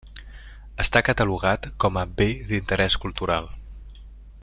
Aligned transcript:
Està 0.83 1.01
catalogat 1.09 1.67
com 1.85 2.01
a 2.03 2.07
Bé 2.21 2.27
d'interès 2.53 2.99
cultural. 3.05 3.51